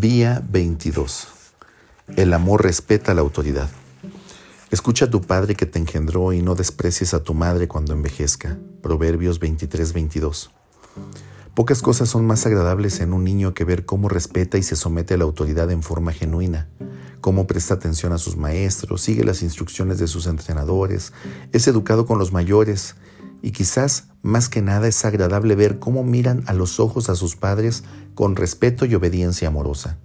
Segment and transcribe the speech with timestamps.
[0.00, 1.26] Vía 22.
[2.14, 3.68] El amor respeta la autoridad.
[4.70, 8.56] Escucha a tu padre que te engendró y no desprecies a tu madre cuando envejezca.
[8.80, 10.52] Proverbios 23, 22.
[11.52, 15.14] Pocas cosas son más agradables en un niño que ver cómo respeta y se somete
[15.14, 16.68] a la autoridad en forma genuina,
[17.20, 21.12] cómo presta atención a sus maestros, sigue las instrucciones de sus entrenadores,
[21.52, 22.94] es educado con los mayores
[23.42, 27.36] y quizás más que nada es agradable ver cómo miran a los ojos a sus
[27.36, 29.98] padres con respeto y obediencia amorosa.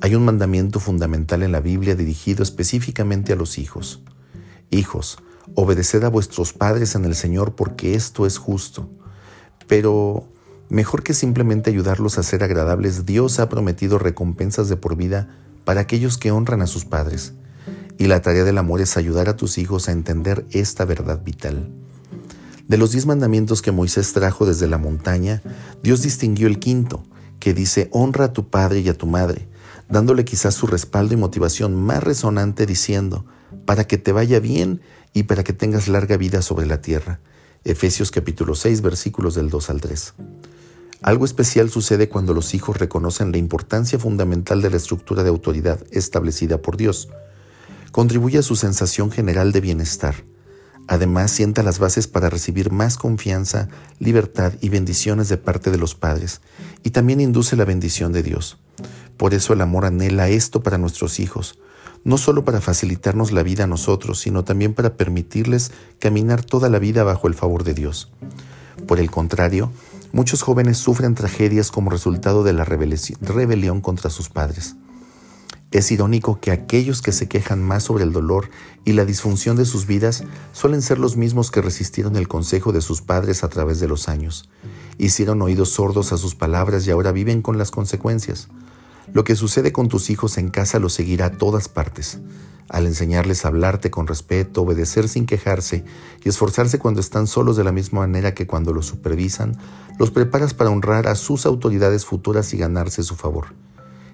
[0.00, 4.02] Hay un mandamiento fundamental en la Biblia dirigido específicamente a los hijos.
[4.70, 5.18] Hijos,
[5.54, 8.90] obedeced a vuestros padres en el Señor porque esto es justo.
[9.66, 10.28] Pero
[10.68, 15.28] mejor que simplemente ayudarlos a ser agradables, Dios ha prometido recompensas de por vida
[15.64, 17.34] para aquellos que honran a sus padres.
[17.98, 21.72] Y la tarea del amor es ayudar a tus hijos a entender esta verdad vital.
[22.68, 25.42] De los diez mandamientos que Moisés trajo desde la montaña,
[25.82, 27.02] Dios distinguió el quinto,
[27.40, 29.48] que dice, honra a tu padre y a tu madre,
[29.88, 33.24] dándole quizás su respaldo y motivación más resonante diciendo,
[33.64, 34.82] para que te vaya bien
[35.14, 37.20] y para que tengas larga vida sobre la tierra.
[37.64, 40.14] Efesios capítulo 6 versículos del 2 al 3.
[41.00, 45.80] Algo especial sucede cuando los hijos reconocen la importancia fundamental de la estructura de autoridad
[45.90, 47.08] establecida por Dios.
[47.92, 50.16] Contribuye a su sensación general de bienestar.
[50.88, 55.94] Además, sienta las bases para recibir más confianza, libertad y bendiciones de parte de los
[55.94, 56.40] padres,
[56.82, 58.56] y también induce la bendición de Dios.
[59.18, 61.58] Por eso el amor anhela esto para nuestros hijos,
[62.04, 66.78] no solo para facilitarnos la vida a nosotros, sino también para permitirles caminar toda la
[66.78, 68.10] vida bajo el favor de Dios.
[68.86, 69.70] Por el contrario,
[70.12, 74.74] muchos jóvenes sufren tragedias como resultado de la rebelión contra sus padres.
[75.70, 78.48] Es irónico que aquellos que se quejan más sobre el dolor
[78.86, 82.80] y la disfunción de sus vidas suelen ser los mismos que resistieron el consejo de
[82.80, 84.48] sus padres a través de los años.
[84.96, 88.48] Hicieron oídos sordos a sus palabras y ahora viven con las consecuencias.
[89.12, 92.18] Lo que sucede con tus hijos en casa lo seguirá a todas partes.
[92.70, 95.84] Al enseñarles a hablarte con respeto, obedecer sin quejarse
[96.24, 99.58] y esforzarse cuando están solos de la misma manera que cuando los supervisan,
[99.98, 103.48] los preparas para honrar a sus autoridades futuras y ganarse su favor.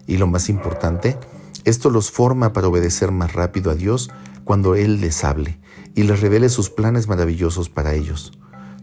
[0.07, 1.17] Y lo más importante,
[1.65, 4.11] esto los forma para obedecer más rápido a Dios
[4.45, 5.59] cuando Él les hable
[5.95, 8.33] y les revele sus planes maravillosos para ellos.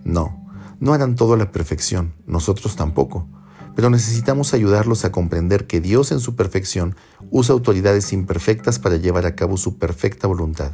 [0.03, 0.49] No,
[0.79, 3.27] no harán todo a la perfección, nosotros tampoco,
[3.75, 6.95] pero necesitamos ayudarlos a comprender que Dios en su perfección
[7.29, 10.71] usa autoridades imperfectas para llevar a cabo su perfecta voluntad.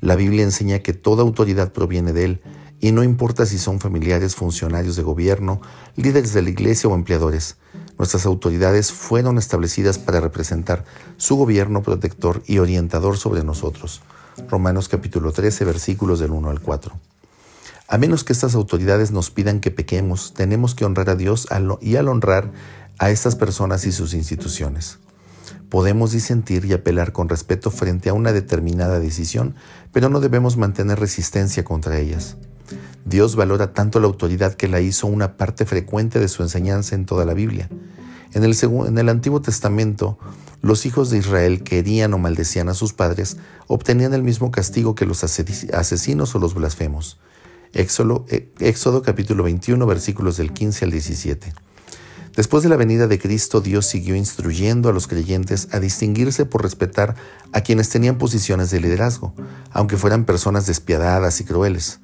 [0.00, 2.42] La Biblia enseña que toda autoridad proviene de Él,
[2.80, 5.60] y no importa si son familiares, funcionarios de gobierno,
[5.96, 7.56] líderes de la iglesia o empleadores.
[7.98, 10.84] Nuestras autoridades fueron establecidas para representar
[11.16, 14.02] su gobierno protector y orientador sobre nosotros.
[14.48, 16.92] Romanos capítulo 13 versículos del 1 al 4.
[17.88, 21.48] A menos que estas autoridades nos pidan que pequemos, tenemos que honrar a Dios
[21.80, 22.52] y al honrar
[22.98, 24.98] a estas personas y sus instituciones.
[25.70, 29.54] Podemos disentir y apelar con respeto frente a una determinada decisión,
[29.92, 32.36] pero no debemos mantener resistencia contra ellas.
[33.08, 37.06] Dios valora tanto la autoridad que la hizo una parte frecuente de su enseñanza en
[37.06, 37.70] toda la Biblia.
[38.34, 40.18] En el, Antiguo Testamento,
[40.60, 45.06] los hijos de Israel querían o maldecían a sus padres, obtenían el mismo castigo que
[45.06, 47.18] los asesinos o los blasfemos.
[47.72, 51.52] Éxodo, eh, Éxodo capítulo 21 versículos del 15 al 17.
[52.36, 56.62] Después de la venida de Cristo, Dios siguió instruyendo a los creyentes a distinguirse por
[56.62, 57.16] respetar
[57.52, 59.34] a quienes tenían posiciones de liderazgo,
[59.72, 62.00] aunque fueran personas despiadadas y crueles.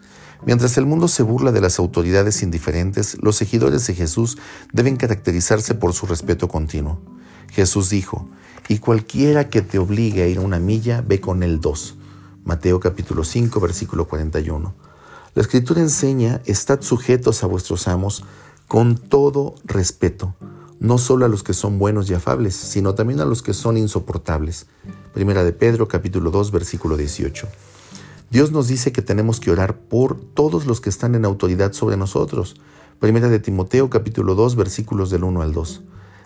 [0.47, 4.37] Mientras el mundo se burla de las autoridades indiferentes, los seguidores de Jesús
[4.73, 7.01] deben caracterizarse por su respeto continuo.
[7.51, 8.29] Jesús dijo,
[8.69, 11.97] y cualquiera que te obligue a ir una milla, ve con él dos.
[12.45, 14.75] Mateo capítulo 5, versículo 41.
[15.35, 18.23] La escritura enseña, estad sujetos a vuestros amos
[18.69, 20.35] con todo respeto,
[20.79, 23.79] no solo a los que son buenos y afables, sino también a los que son
[23.79, 24.67] insoportables.
[25.15, 27.49] Primera de Pedro capítulo 2, versículo 18.
[28.31, 31.97] Dios nos dice que tenemos que orar por todos los que están en autoridad sobre
[31.97, 32.57] nosotros.
[32.99, 35.83] Primera de Timoteo capítulo 2 versículos del 1 al 2.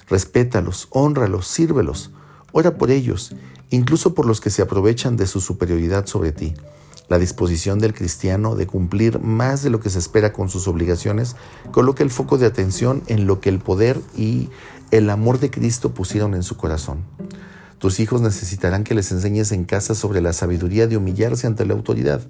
[0.08, 2.10] Respétalos, honralos, sírvelos.
[2.52, 3.34] Ora por ellos,
[3.70, 6.54] incluso por los que se aprovechan de su superioridad sobre ti.
[7.08, 11.36] La disposición del cristiano de cumplir más de lo que se espera con sus obligaciones
[11.72, 14.50] coloca el foco de atención en lo que el poder y
[14.90, 17.04] el amor de Cristo pusieron en su corazón.
[17.78, 21.74] Tus hijos necesitarán que les enseñes en casa sobre la sabiduría de humillarse ante la
[21.74, 22.20] autoridad.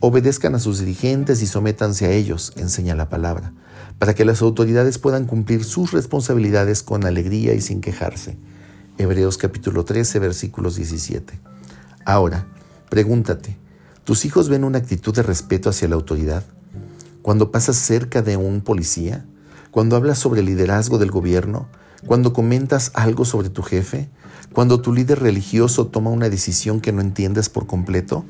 [0.00, 3.52] Obedezcan a sus dirigentes y sométanse a ellos, enseña la palabra,
[4.00, 8.36] para que las autoridades puedan cumplir sus responsabilidades con alegría y sin quejarse.
[8.98, 11.38] Hebreos capítulo 13 versículos 17.
[12.04, 12.48] Ahora,
[12.90, 13.56] pregúntate,
[14.02, 16.42] ¿tus hijos ven una actitud de respeto hacia la autoridad?
[17.22, 19.24] Cuando pasas cerca de un policía,
[19.70, 21.68] cuando hablas sobre el liderazgo del gobierno,
[22.04, 24.10] cuando comentas algo sobre tu jefe,
[24.52, 28.24] cuando tu líder religioso toma una decisión que no entiendes por completo,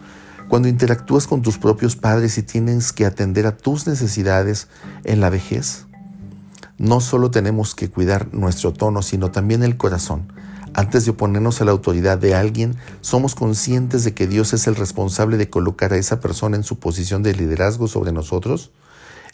[0.48, 4.68] cuando interactúas con tus propios padres y tienes que atender a tus necesidades
[5.04, 5.86] en la vejez.
[6.78, 10.32] No solo tenemos que cuidar nuestro tono, sino también el corazón.
[10.74, 14.74] Antes de oponernos a la autoridad de alguien, somos conscientes de que Dios es el
[14.74, 18.72] responsable de colocar a esa persona en su posición de liderazgo sobre nosotros.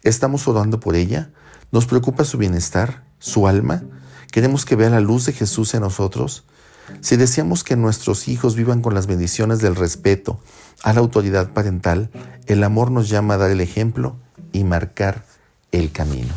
[0.03, 1.31] ¿Estamos orando por ella?
[1.71, 3.83] ¿Nos preocupa su bienestar, su alma?
[4.33, 6.45] ¿Queremos que vea la luz de Jesús en nosotros?
[7.01, 10.41] Si deseamos que nuestros hijos vivan con las bendiciones del respeto
[10.83, 12.11] a la autoridad parental,
[12.47, 14.17] el amor nos llama a dar el ejemplo
[14.53, 15.25] y marcar
[15.73, 16.35] el camino.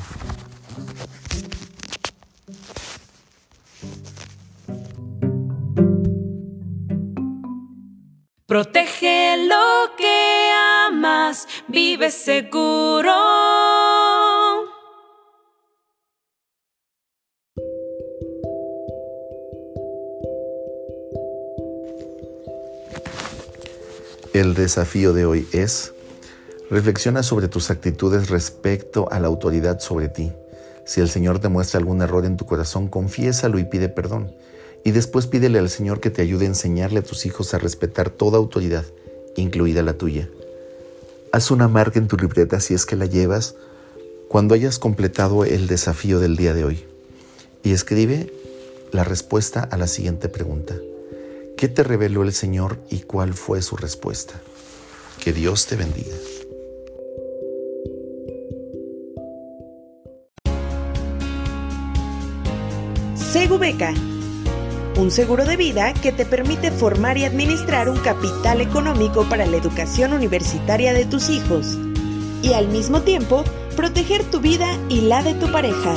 [8.45, 10.51] Protege lo que
[10.89, 13.60] amas, vive seguro.
[24.33, 25.91] El desafío de hoy es,
[26.69, 30.31] reflexiona sobre tus actitudes respecto a la autoridad sobre ti.
[30.85, 34.31] Si el Señor te muestra algún error en tu corazón, confiésalo y pide perdón.
[34.85, 38.09] Y después pídele al Señor que te ayude a enseñarle a tus hijos a respetar
[38.09, 38.85] toda autoridad,
[39.35, 40.29] incluida la tuya.
[41.33, 43.55] Haz una marca en tu libreta si es que la llevas
[44.29, 46.85] cuando hayas completado el desafío del día de hoy.
[47.63, 48.31] Y escribe
[48.93, 50.73] la respuesta a la siguiente pregunta.
[51.61, 54.33] ¿Qué te reveló el Señor y cuál fue su respuesta?
[55.23, 56.15] Que Dios te bendiga.
[63.13, 63.93] Segubeca,
[64.97, 69.57] un seguro de vida que te permite formar y administrar un capital económico para la
[69.57, 71.77] educación universitaria de tus hijos
[72.41, 73.43] y al mismo tiempo
[73.75, 75.93] proteger tu vida y la de tu pareja.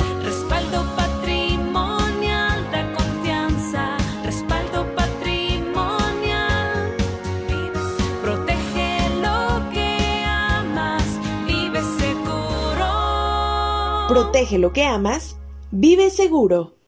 [14.35, 15.37] Protege lo que amas,
[15.71, 16.75] vive seguro.